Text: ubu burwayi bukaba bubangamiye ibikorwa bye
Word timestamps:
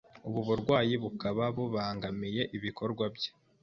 ubu 0.27 0.39
burwayi 0.47 0.93
bukaba 1.03 1.43
bubangamiye 1.55 2.41
ibikorwa 2.57 3.05
bye 3.15 3.29